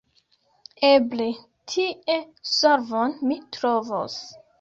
Eble 0.87 1.27
tie 1.73 2.15
solvon 2.53 3.13
mi 3.33 3.39
trovos 3.59 4.17